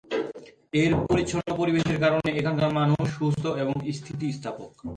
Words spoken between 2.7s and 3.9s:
মানুষ সুস্থ এবং